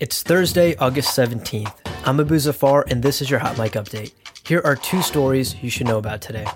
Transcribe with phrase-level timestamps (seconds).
[0.00, 1.74] It's Thursday, August 17th.
[2.04, 4.12] I'm Abu Zafar, and this is your Hot Mic Update.
[4.46, 6.46] Here are two stories you should know about today.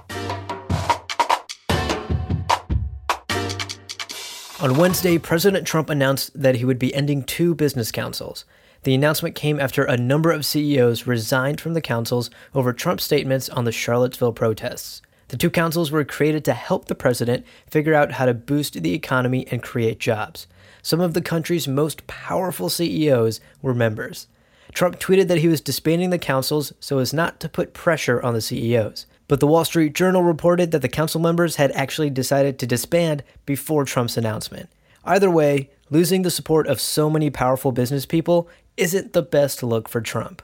[4.60, 8.44] On Wednesday, President Trump announced that he would be ending two business councils.
[8.84, 13.48] The announcement came after a number of CEOs resigned from the councils over Trump's statements
[13.48, 15.02] on the Charlottesville protests.
[15.32, 18.92] The two councils were created to help the president figure out how to boost the
[18.92, 20.46] economy and create jobs.
[20.82, 24.26] Some of the country's most powerful CEOs were members.
[24.74, 28.34] Trump tweeted that he was disbanding the councils so as not to put pressure on
[28.34, 29.06] the CEOs.
[29.26, 33.24] But the Wall Street Journal reported that the council members had actually decided to disband
[33.46, 34.68] before Trump's announcement.
[35.02, 39.88] Either way, losing the support of so many powerful business people isn't the best look
[39.88, 40.42] for Trump.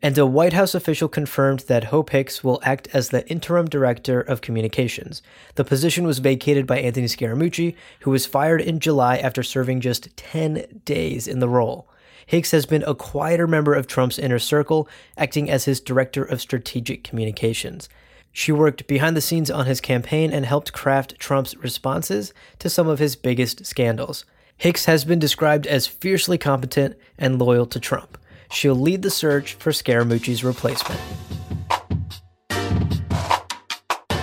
[0.00, 4.20] And a White House official confirmed that Hope Hicks will act as the interim director
[4.20, 5.22] of communications.
[5.56, 10.16] The position was vacated by Anthony Scaramucci, who was fired in July after serving just
[10.16, 11.88] 10 days in the role.
[12.26, 16.40] Hicks has been a quieter member of Trump's inner circle, acting as his director of
[16.40, 17.88] strategic communications.
[18.30, 22.86] She worked behind the scenes on his campaign and helped craft Trump's responses to some
[22.86, 24.26] of his biggest scandals.
[24.58, 28.17] Hicks has been described as fiercely competent and loyal to Trump.
[28.50, 31.00] She'll lead the search for Scaramucci's replacement.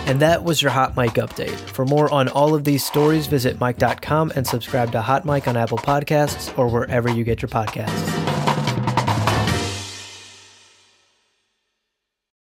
[0.07, 1.57] And that was your Hot Mic update.
[1.57, 5.57] For more on all of these stories, visit Mic.com and subscribe to Hot Mic on
[5.57, 8.14] Apple Podcasts or wherever you get your podcasts.